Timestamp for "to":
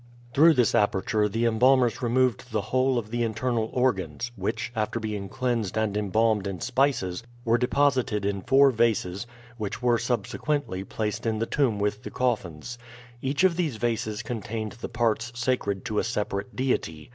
15.85-15.99